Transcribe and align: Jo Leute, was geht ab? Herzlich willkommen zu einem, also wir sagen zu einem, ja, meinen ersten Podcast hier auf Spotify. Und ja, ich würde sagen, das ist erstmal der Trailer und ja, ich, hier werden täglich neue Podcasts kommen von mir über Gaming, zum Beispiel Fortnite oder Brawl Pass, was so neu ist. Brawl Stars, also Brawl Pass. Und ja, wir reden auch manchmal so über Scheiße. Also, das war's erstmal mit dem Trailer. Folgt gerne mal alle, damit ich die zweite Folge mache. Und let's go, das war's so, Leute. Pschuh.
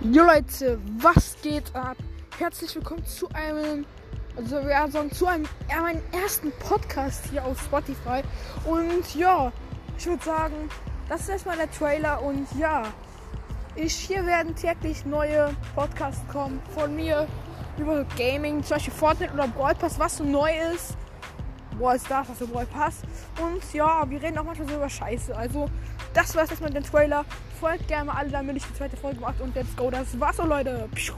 Jo 0.00 0.22
Leute, 0.22 0.78
was 1.00 1.36
geht 1.42 1.74
ab? 1.74 1.96
Herzlich 2.38 2.72
willkommen 2.76 3.04
zu 3.04 3.28
einem, 3.30 3.84
also 4.36 4.64
wir 4.64 4.88
sagen 4.92 5.10
zu 5.10 5.26
einem, 5.26 5.44
ja, 5.68 5.80
meinen 5.82 6.02
ersten 6.12 6.52
Podcast 6.60 7.24
hier 7.28 7.44
auf 7.44 7.60
Spotify. 7.60 8.22
Und 8.64 9.12
ja, 9.16 9.50
ich 9.98 10.06
würde 10.06 10.24
sagen, 10.24 10.54
das 11.08 11.22
ist 11.22 11.30
erstmal 11.30 11.56
der 11.56 11.68
Trailer 11.72 12.22
und 12.22 12.46
ja, 12.60 12.84
ich, 13.74 13.92
hier 13.92 14.24
werden 14.24 14.54
täglich 14.54 15.04
neue 15.04 15.50
Podcasts 15.74 16.22
kommen 16.28 16.62
von 16.76 16.94
mir 16.94 17.26
über 17.76 18.04
Gaming, 18.16 18.62
zum 18.62 18.76
Beispiel 18.76 18.94
Fortnite 18.94 19.32
oder 19.34 19.48
Brawl 19.48 19.74
Pass, 19.74 19.98
was 19.98 20.18
so 20.18 20.22
neu 20.22 20.50
ist. 20.72 20.96
Brawl 21.78 21.98
Stars, 21.98 22.28
also 22.28 22.46
Brawl 22.46 22.66
Pass. 22.66 23.02
Und 23.40 23.62
ja, 23.72 24.08
wir 24.08 24.22
reden 24.22 24.38
auch 24.38 24.44
manchmal 24.44 24.68
so 24.68 24.74
über 24.74 24.88
Scheiße. 24.88 25.36
Also, 25.36 25.68
das 26.14 26.34
war's 26.34 26.50
erstmal 26.50 26.70
mit 26.70 26.84
dem 26.84 26.90
Trailer. 26.90 27.24
Folgt 27.60 27.88
gerne 27.88 28.06
mal 28.06 28.14
alle, 28.18 28.30
damit 28.30 28.56
ich 28.56 28.64
die 28.64 28.74
zweite 28.74 28.96
Folge 28.96 29.20
mache. 29.20 29.42
Und 29.42 29.54
let's 29.54 29.74
go, 29.76 29.90
das 29.90 30.18
war's 30.18 30.36
so, 30.36 30.44
Leute. 30.44 30.88
Pschuh. 30.94 31.14